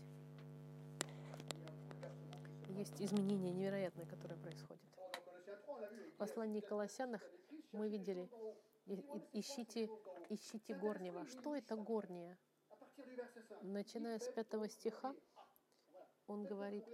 [2.70, 4.76] Есть 3, on l'a vu.
[6.16, 7.22] В послании к Колоссянах
[7.72, 8.30] мы видели,
[9.34, 9.90] ищите,
[10.30, 11.26] ищите горнего.
[11.28, 12.38] Что это горнее?
[12.70, 13.64] À partir du verset 5.
[13.64, 15.16] Начиная с пятого стиха,
[16.28, 16.86] он говорит,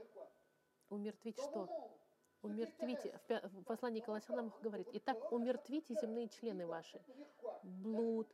[0.90, 1.70] умертвить что?
[2.42, 3.20] Умертвите.
[3.28, 7.00] В послании к Колоссянам говорит, итак, умертвите земные члены ваши.
[7.62, 8.28] Блуд,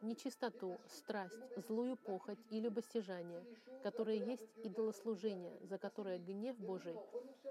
[0.00, 3.44] нечистоту, страсть, злую похоть и любостяжание,
[3.82, 6.96] которые есть идолослужение, за которое гнев Божий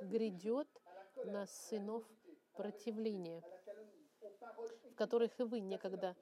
[0.01, 0.67] грядет
[1.25, 2.03] на сынов
[2.53, 3.43] противления,
[4.91, 6.15] в которых и вы некогда,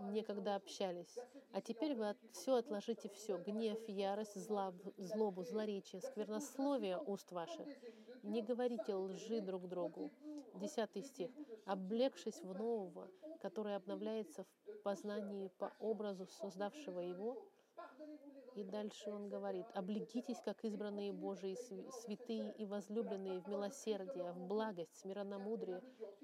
[0.00, 1.18] некогда общались.
[1.52, 7.68] А теперь вы все отложите все, гнев, ярость, зла, злобу, злоречие, сквернословие уст ваших.
[8.22, 10.10] Не говорите лжи друг другу.
[10.54, 11.30] Десятый стих.
[11.64, 13.08] «Облегшись в нового,
[13.40, 17.36] который обновляется в познании по образу создавшего его».
[18.54, 24.46] И дальше он говорит, «Облегитесь, как избранные Божии, св- святые и возлюбленные в милосердие, в
[24.46, 25.82] благость, смиренномудрие,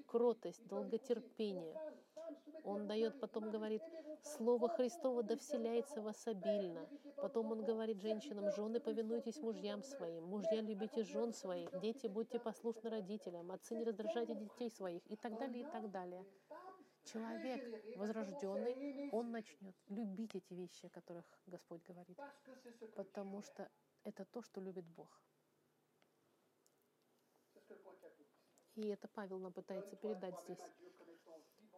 [0.09, 1.75] кротость, долготерпение,
[2.63, 3.81] Он дает, потом говорит,
[4.23, 6.87] Слово Христово да вселяется в вас обильно.
[7.15, 12.89] Потом он говорит женщинам, жены, повинуйтесь мужьям своим, мужья, любите жен своих, дети, будьте послушны
[12.89, 16.25] родителям, отцы, не раздражайте детей своих, и так далее, и так далее.
[17.05, 22.17] Человек возрожденный, он начнет любить эти вещи, о которых Господь говорит,
[22.95, 23.69] потому что
[24.03, 25.21] это то, что любит Бог.
[28.79, 30.57] И это Павел нам пытается передать здесь.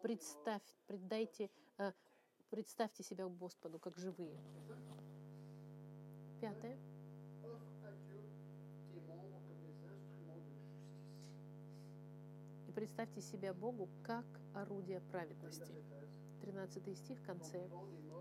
[0.04, 1.94] Представь, предайте, э,
[2.52, 4.40] представьте себя Господу как живые.
[6.40, 6.78] Пятое.
[12.68, 15.74] И представьте себя Богу как орудие праведности.
[16.42, 17.68] 13 стих в конце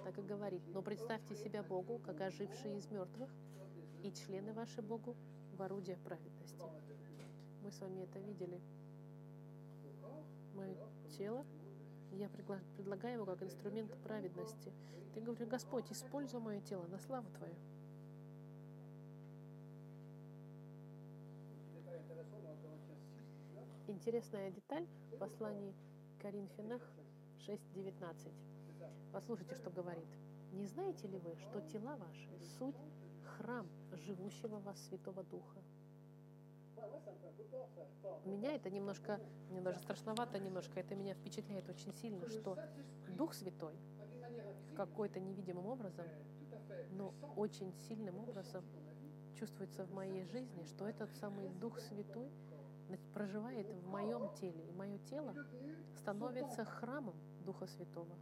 [0.05, 0.63] так и говорит.
[0.69, 3.31] Но представьте себя Богу, как ожившие из мертвых,
[4.03, 5.17] и члены ваши Богу
[5.53, 6.65] в орудие праведности.
[7.71, 8.61] Мы с вами это видели.
[10.57, 10.75] Мое
[11.17, 11.47] тело,
[12.11, 14.73] я предлагаю его как инструмент праведности.
[15.15, 17.55] Ты говоришь, Господь, используй мое тело на славу Твою.
[21.73, 23.39] Détail intéressant dans Corinthiens 6,
[23.87, 23.97] 19.
[23.97, 25.73] Интересная деталь в послании
[26.21, 26.83] Коринфянах
[27.47, 28.33] 6.19.
[29.13, 30.09] Послушайте, что говорит.
[30.55, 32.83] «Не знаете ли вы, что тела ваши– суть
[33.23, 35.63] храм живущего вас Святого Духа?»
[38.25, 42.57] Меня это немножко, мне даже страшновато немножко, это меня впечатляет очень сильно, что
[43.09, 43.75] Дух Святой
[44.77, 46.07] какой-то невидимым образом,
[46.93, 48.65] но очень сильным образом
[49.35, 52.31] чувствуется в моей жизни, что этот самый Дух Святой
[53.15, 55.35] проживает в моем теле, и мое тело
[55.99, 57.15] становится храмом
[57.45, 58.17] Духа Святого.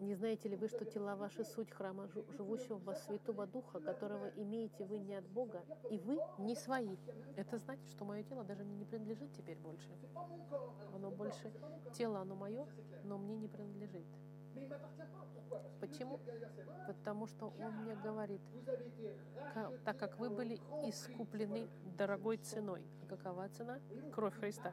[0.00, 4.28] Не знаете ли вы, что тела ваши суть храма живущего в вас Святого Духа, которого
[4.36, 6.96] имеете вы не от Бога, и вы не свои?
[7.36, 9.90] Это значит, что мое тело даже не принадлежит теперь больше.
[10.94, 11.52] Оно больше,
[11.94, 12.66] тело оно мое,
[13.04, 14.06] но мне не принадлежит.
[15.80, 16.20] Почему?
[16.86, 19.16] Потому что Он мне говорит, Vous avez été
[19.54, 22.84] «Ка- rachetés так как вы были искуплены дорогой ценой.
[23.02, 23.78] А какова цена?
[24.12, 24.72] Кровь Христа.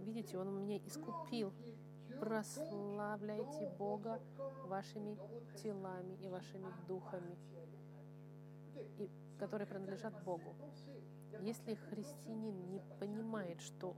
[0.00, 1.52] Видите, Он меня искупил.
[2.20, 4.20] Прославляйте Бога
[4.66, 5.16] вашими
[5.62, 7.36] телами и вашими духами,
[8.98, 10.54] и, которые принадлежат Богу.
[11.40, 13.94] Если христианин не понимает, что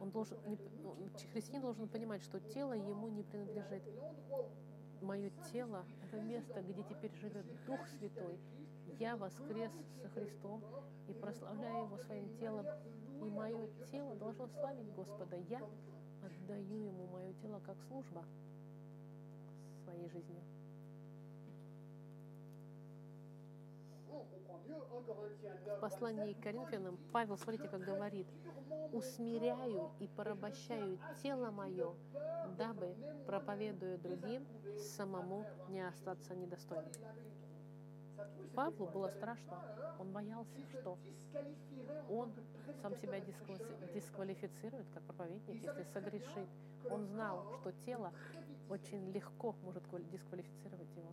[0.00, 0.96] он должен, не, ну,
[1.32, 3.82] христианин должен понимать, что тело ему не принадлежит.
[5.00, 8.38] Мое тело– это место, где теперь живет Дух Святой.
[8.98, 10.62] Я воскрес со Христом
[11.08, 12.66] и прославляю Его своим телом.
[13.20, 15.36] И мое тело должно славить Господа.
[15.48, 15.60] Я
[16.26, 18.24] отдаю Ему мое тело как служба
[19.84, 20.24] своей 9,
[25.66, 28.26] В послании к Коринфянам Павел, смотрите, как говорит,
[28.92, 31.94] «Усмиряю и порабощаю тело мое,
[32.56, 32.94] дабы,
[33.26, 34.46] проповедуя другим,
[34.78, 36.92] самому не остаться недостойным».
[38.54, 39.58] Павлу было страшно.
[39.98, 40.98] Он боялся, что
[42.08, 42.32] он
[42.82, 46.48] сам себя дисквали- дисквалифицирует как проповедник, если согрешит.
[46.90, 48.12] Он знал, что тело
[48.68, 51.12] очень легко может квали- дисквалифицировать его.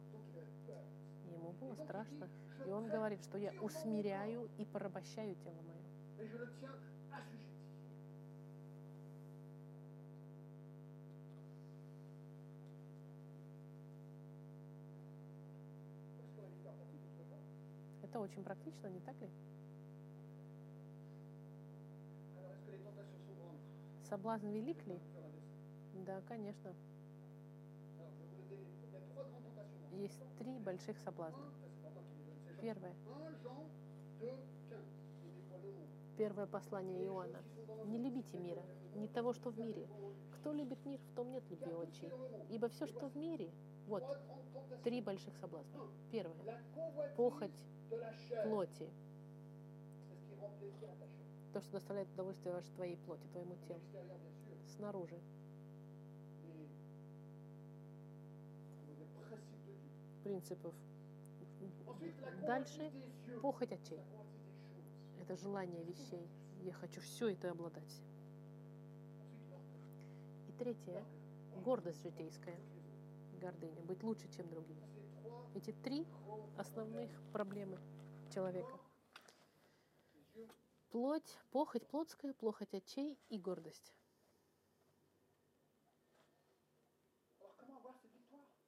[1.32, 2.30] Ему было страшно.
[2.66, 5.82] И он говорит, что я усмиряю и порабощаю тело мое.
[18.12, 19.30] Это очень практично, не так ли?
[24.04, 25.00] Соблазн велик ли?
[26.06, 26.74] Да, конечно.
[29.94, 31.42] Есть три больших соблазна.
[34.20, 34.38] Un,
[36.18, 37.42] Первое послание Иоанна.
[37.86, 38.64] Не любите мира,
[38.96, 39.88] не того, что в мире.
[40.34, 42.12] Кто любит мир, в том нет любви отчей.
[42.50, 43.52] Ибо все, что в мире,
[43.88, 44.04] вот,
[44.84, 45.80] три больших соблазна.
[46.12, 46.64] Первое.
[47.16, 47.64] Похоть
[48.44, 48.90] плоти.
[51.54, 53.82] То, что доставляет удовольствие вашей твоей плоти, твоему телу.
[54.76, 55.20] Снаружи.
[60.24, 60.74] Принципов.
[62.46, 62.92] Дальше
[63.42, 64.00] похоть очей.
[65.22, 66.28] Это желание вещей.
[66.64, 68.02] Я хочу все это обладать.
[70.48, 71.06] И третье.
[71.64, 72.60] Гордость житейская.
[73.40, 73.84] Гордыня.
[73.84, 74.82] Быть лучше, чем другие.
[75.54, 76.08] Эти три
[76.58, 77.78] основных проблемы
[78.34, 78.80] человека.
[80.90, 83.94] Плоть, похоть плотская, плохоть очей и гордость.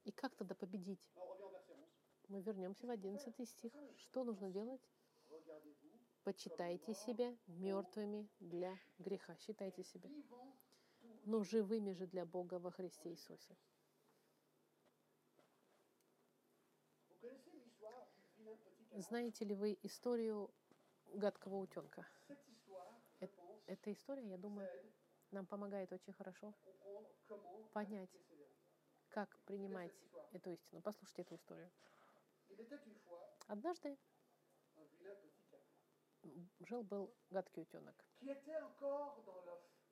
[0.04, 1.10] И как тогда победить?
[1.16, 2.28] On revient au verset 11.
[2.28, 3.72] Мы вернемся в 11 стих.
[3.96, 4.80] Что нужно делать?
[6.24, 9.36] Почитайте себя мертвыми для греха.
[9.36, 10.10] Считайте себя.
[11.26, 13.56] Но живыми же для Бога во Христе Иисусе.
[18.92, 20.50] Знаете ли вы историю
[21.12, 22.06] гадкого утенка?
[23.20, 24.68] Pense, Эта история, я думаю,
[25.30, 26.54] нам помогает очень хорошо
[27.72, 28.10] Понять.
[29.08, 29.92] как принимать
[30.32, 30.80] эту истину.
[30.80, 31.70] Послушайте эту историю.
[33.46, 33.98] Однажды
[36.60, 38.04] жил-был гадкий утенок.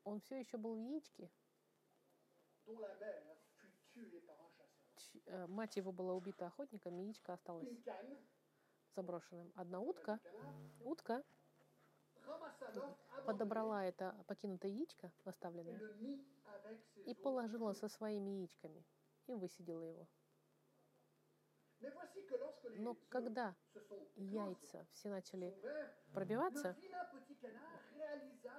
[0.05, 1.30] Он все еще был в яичке.
[5.26, 7.68] э, Мать его была убита охотником, яичко осталось
[8.95, 9.53] заброшенным.
[9.57, 10.20] Одна утка,
[10.85, 11.22] утка
[13.26, 15.80] подобрала это покинутое яичко, оставленное,
[17.07, 18.85] и положила со своими яичками
[19.26, 20.09] и высидела его.
[22.76, 23.55] Но когда
[24.16, 25.55] яйца все начали
[26.12, 26.76] пробиваться,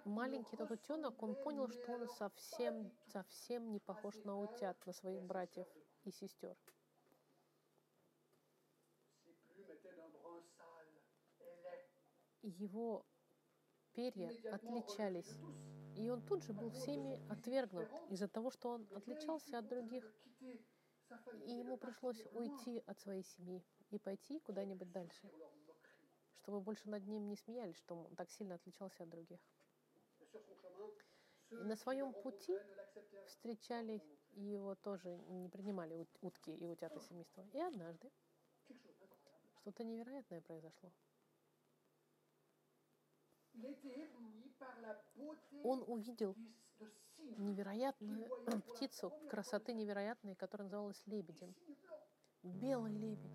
[0.06, 5.24] маленький этот утенок, он понял, что он совсем, совсем не похож на утят, на своих
[5.24, 5.68] братьев
[6.04, 6.56] и сестер.
[12.42, 13.06] Его
[13.94, 15.40] перья отличались,
[15.96, 20.04] и он тут же был всеми отвергнут из-за того, что он отличался от других,
[21.46, 25.30] и ему пришлось уйти от своей семьи и пойти куда-нибудь дальше,
[26.42, 29.40] чтобы больше над ним не смеялись, что он так сильно отличался от других.
[31.50, 32.58] Ceux на своем пути
[33.28, 34.02] Встречали
[34.32, 37.46] и его тоже не принимали ут- утки и утята семейства.
[37.54, 38.12] И однажды
[39.62, 40.92] что-то невероятное произошло.
[45.64, 46.36] Он увидел
[47.38, 48.30] невероятную
[48.76, 51.56] птицу, красоты невероятной, которая называлась лебедем.
[52.44, 53.32] Белый лебедь.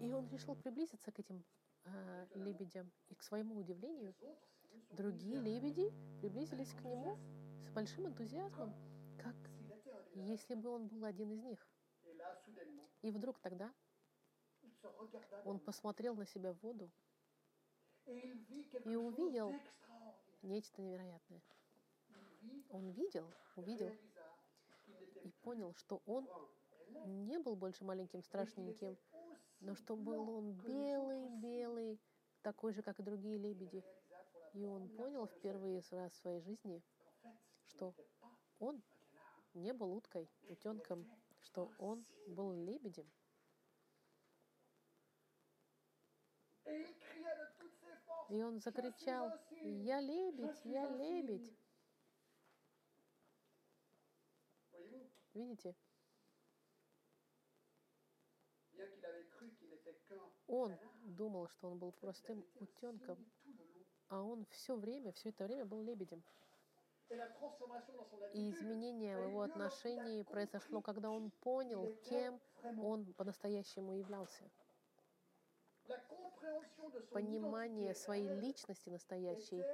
[0.00, 1.44] И он решил приблизиться к этим
[1.84, 2.90] а, лебедям.
[3.08, 4.14] И к своему удивлению,
[4.90, 7.18] другие лебеди приблизились к нему
[7.62, 8.74] с большим энтузиазмом,
[9.18, 9.36] как
[10.14, 11.66] если бы он был один из них.
[13.02, 13.72] И вдруг тогда
[15.44, 16.90] он посмотрел на себя в воду,
[18.84, 19.54] и увидел
[20.42, 21.42] нечто невероятное.
[22.70, 23.26] Он видел,
[23.56, 23.90] увидел
[25.24, 26.28] и понял, что он
[27.06, 28.96] не был больше маленьким страшненьким,
[29.60, 32.00] но что был он белый-белый,
[32.42, 33.84] такой же, как и другие лебеди.
[34.54, 36.82] И он понял sa впервые раз в своей жизни,
[37.66, 37.94] что
[38.58, 38.82] он
[39.54, 41.06] не был уткой, утенком,
[41.40, 43.08] что он был лебедем.
[48.28, 49.32] И он закричал,
[49.62, 51.59] «Я лебедь, я лебедь!»
[55.34, 55.74] Видите,
[60.46, 63.18] он думал, что он был простым утенком,
[64.08, 66.22] а он все время, все это время был лебедем.
[68.34, 74.44] И изменение в его отношении произошло, когда он понял, кем он по-настоящему являлся.
[77.10, 79.64] Понимание своей личности настоящей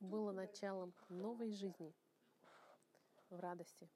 [0.00, 1.94] было началом новой жизни
[3.28, 3.88] в радости.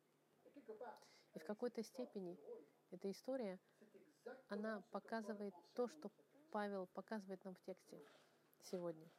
[1.35, 2.39] И в какой-то степени
[2.91, 3.59] эта история,
[4.49, 6.11] она показывает то, что.
[6.55, 8.01] Павел показывает нам в тексте
[8.62, 9.11] сегодня.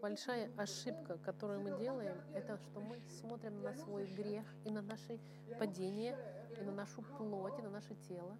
[0.00, 5.20] Большая ошибка, которую мы делаем, это что мы смотрим на свой грех и на chair,
[5.48, 8.38] et и на нашу плоть, и на наше тело,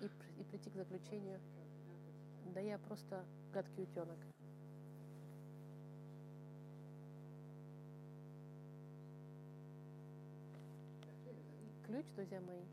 [0.00, 0.06] и,
[0.40, 1.38] и прийти к заключению,
[2.54, 4.18] да я просто гадкий утенок.
[11.94, 12.64] Ключ, друзья мои,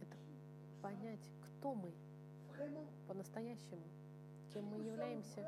[0.00, 0.16] это
[0.80, 1.92] понять, кто мы
[3.08, 3.82] по-настоящему,
[4.54, 5.44] кем мы являемся,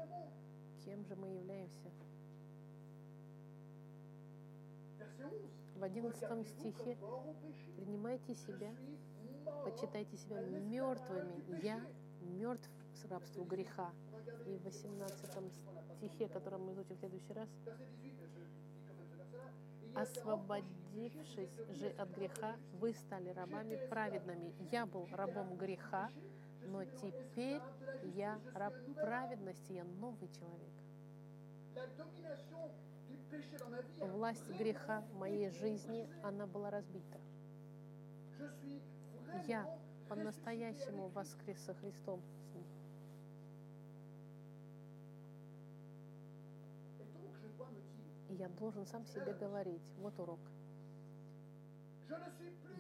[0.85, 1.89] кем же мы являемся.
[4.99, 5.77] Verset 11.
[5.77, 6.99] В 11 Regardez-vous стихе
[7.77, 8.75] принимайте себя,
[9.63, 11.63] почитайте себя мертвыми.
[11.63, 11.81] Я
[12.23, 13.93] мертв с рабству греха.
[14.49, 15.53] И в 18
[15.97, 17.49] стихе, который мы изучим в следующий раз,
[19.95, 24.55] освободившись же от греха, вы стали рабами праведными.
[24.71, 26.11] Я был рабом греха,
[26.67, 27.61] но теперь
[28.15, 30.73] я раб праведности, я новый человек.
[34.01, 37.19] Власть греха в моей жизни, она была разбита.
[39.47, 39.67] Я
[40.09, 42.21] по-настоящему воскрес со Христом.
[48.33, 50.41] И я должен сам себе говорить, вот урок.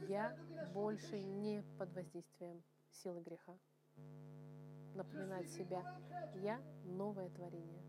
[0.09, 0.35] Я
[0.73, 3.55] больше не под воздействием силы греха.
[4.95, 6.01] Напоминать себя,
[6.37, 7.83] я новое творение.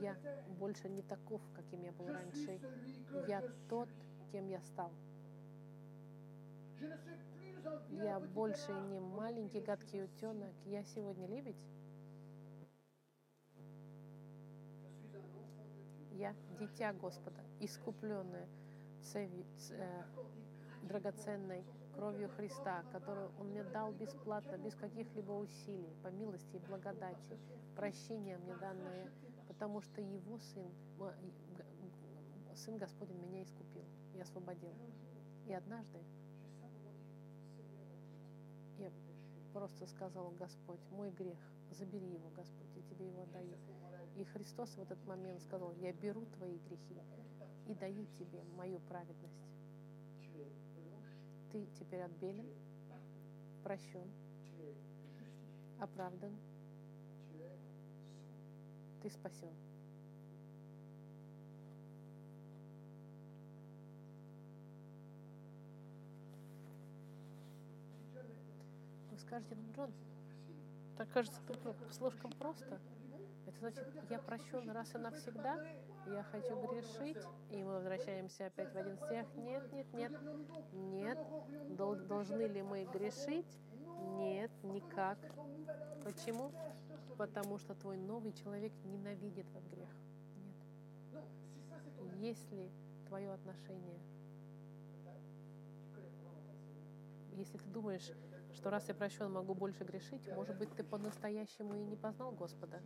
[0.00, 0.16] Я
[0.58, 2.60] больше не таков, каким я был раньше.
[3.28, 3.88] Я тот,
[4.32, 4.90] кем я стал.
[7.90, 10.54] Я больше не маленький гадкий утенок.
[10.64, 11.62] Я сегодня лебедь.
[16.22, 18.46] Я дитя Господа, искупленное
[19.00, 20.04] цеви- э,
[20.84, 21.64] драгоценной
[21.96, 27.36] кровью Христа, которую Он мне дал бесплатно, без каких-либо усилий, по милости и благодати,
[27.74, 29.10] прощение мне данное,
[29.48, 30.70] потому что Его Сын,
[32.54, 34.74] Сын Господень меня искупил и освободил.
[35.48, 35.98] И однажды
[38.78, 38.92] я
[39.52, 41.40] просто сказал, Господь, мой грех,
[41.72, 43.56] забери его, Господь, я тебе его отдаю.
[44.16, 47.00] И Христос в этот момент сказал, я беру твои грехи
[47.66, 49.46] и даю тебе мою праведность.
[51.50, 52.46] Ты теперь отбелен,
[53.62, 54.10] прощен,
[55.78, 56.36] оправдан,
[59.02, 59.52] ты спасен.
[69.10, 69.92] Вы скажете, ну, Джон,
[70.96, 72.80] так кажется, это слишком просто.
[73.60, 75.64] Это значит, я прощен раз и навсегда,
[76.06, 79.26] я хочу грешить, и мы возвращаемся опять в один стих.
[79.36, 80.12] Нет, нет, нет,
[80.72, 81.18] нет.
[81.76, 83.58] Дол- должны ли мы грешить?
[84.16, 85.18] Нет, никак.
[86.04, 86.50] Почему?
[87.16, 89.90] Потому что твой новый человек ненавидит этот грех.
[90.36, 91.24] Нет.
[92.16, 92.70] Если
[93.06, 94.00] твое отношение,
[97.32, 98.10] если ты думаешь,
[98.54, 102.80] что раз я прощен, могу больше грешить, может быть, ты по-настоящему и не познал Господа.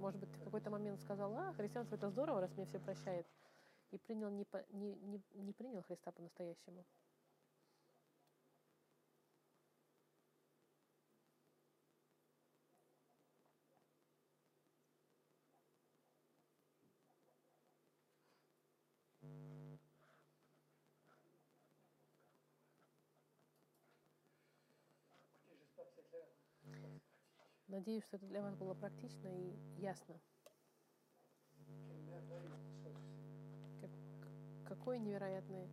[0.00, 3.26] Может быть, ты в какой-то момент сказал, а, христианство это здорово, раз мне все прощает,
[3.90, 6.86] и принял не, не, не, не принял Христа по-настоящему.
[27.70, 30.20] Надеюсь, что это для вас было практично и ясно.
[34.64, 35.68] Какой невероятный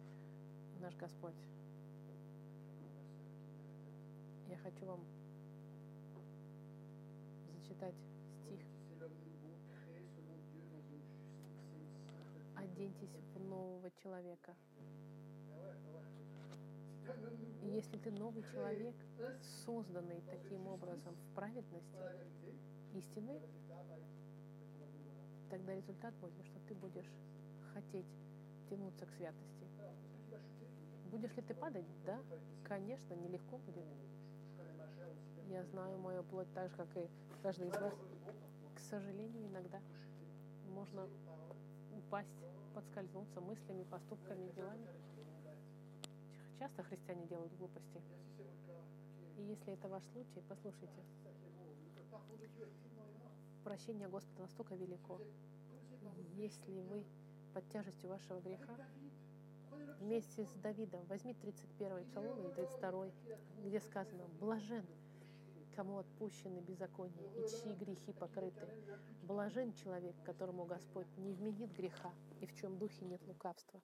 [0.79, 1.33] наш Господь.
[4.47, 5.03] Я хочу вам
[7.55, 7.95] зачитать
[8.43, 8.61] стих.
[12.55, 14.55] Оденьтесь в нового человека.
[17.63, 18.95] И если ты новый человек,
[19.65, 21.97] созданный таким образом в праведности
[22.93, 23.39] истины,
[25.49, 27.11] тогда результат будет, что ты будешь
[27.73, 28.05] хотеть
[28.69, 29.67] тянуться к святости.
[31.11, 31.85] Будешь ли ты падать?
[32.05, 32.19] Да,
[32.63, 33.85] конечно, нелегко будет.
[35.49, 37.07] Я знаю мою плоть так же, как и
[37.41, 37.93] каждый из вас.
[38.75, 39.79] К сожалению, иногда
[40.67, 41.07] можно
[41.97, 42.27] упасть,
[42.75, 44.87] подскользнуться мыслями, поступками, делами.
[46.59, 48.01] Часто христиане делают глупости.
[49.37, 51.03] И если это ваш случай, послушайте,
[53.63, 55.19] прощение Господа настолько велико.
[56.35, 57.05] Если вы
[57.53, 58.75] под тяжестью вашего греха,
[59.99, 63.11] вместе с Давидом, возьми 31 псалом или 32,
[63.63, 64.85] где сказано «Блажен,
[65.75, 68.67] кому отпущены беззакония и чьи грехи покрыты.
[69.23, 73.79] Блажен человек, которому Господь не вменит греха и в чем духе нет лукавства».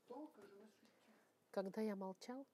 [1.53, 2.47] Когда я молчал,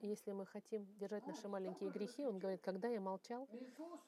[0.00, 3.48] если мы хотим держать наши маленькие грехи, он говорит, когда я молчал,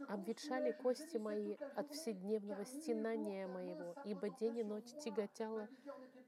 [0.09, 5.69] обветшали кости мои от вседневного стенания моего, ибо день и ночь plus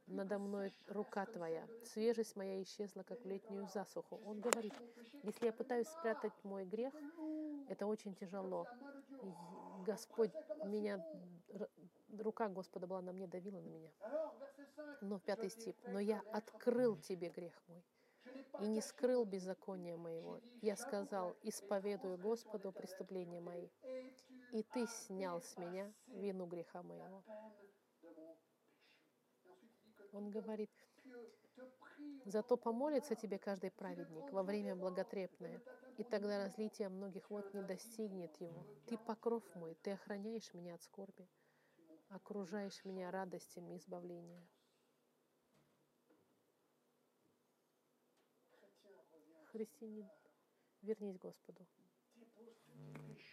[0.06, 4.20] надо мной рука твоя, свежесть моя исчезла, как в летнюю засуху.
[4.24, 4.74] Он говорит,
[5.24, 6.94] если я пытаюсь спрятать мой грех,
[7.68, 8.68] это очень тяжело.
[9.84, 10.32] Господь
[10.64, 11.04] меня,
[12.21, 13.91] рука Господа была на мне, давила на меня.
[14.01, 17.85] Alors, verset 5, Но в пятый стих, но я открыл тебе грех мой
[18.61, 20.41] и не скрыл беззакония моего.
[20.61, 23.69] Я сказал, исповедую Господу преступления мои,
[24.53, 27.23] и ты снял с меня вину греха моего.
[30.12, 30.71] Он говорит,
[32.25, 35.61] зато помолится тебе каждый праведник во время благотрепное,
[35.97, 38.64] и тогда разлитие многих вод не достигнет его.
[38.87, 41.29] Ты покров мой, ты охраняешь меня от скорби,
[42.09, 44.46] окружаешь меня радостями избавления.
[49.46, 50.09] Христианин,
[50.82, 51.66] вернись Господу.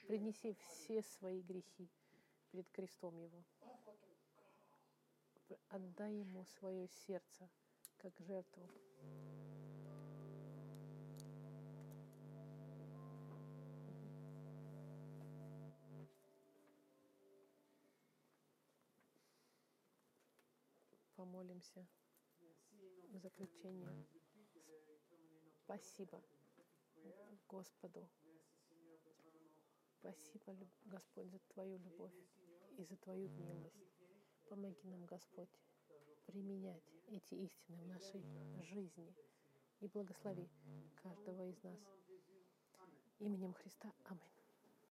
[0.08, 1.90] Принеси все свои грехи
[2.52, 3.44] перед крестом Его.
[5.70, 7.50] Отдай Ему свое сердце,
[7.98, 8.70] как жертву.
[21.26, 21.88] Помолимся
[23.10, 24.06] в заключение.
[25.64, 26.22] Спасибо
[27.50, 28.08] Господу.
[30.00, 30.56] Спасибо,
[30.86, 32.14] Господь, за Твою любовь
[32.78, 33.90] и за Твою милость.
[34.50, 35.50] Помоги нам, Господь,
[36.28, 38.24] применять эти истины в нашей
[38.62, 39.16] жизни
[39.80, 40.48] и благослови
[41.02, 41.80] каждого из нас.
[43.18, 43.92] Именем Христа.
[44.04, 44.35] Аминь.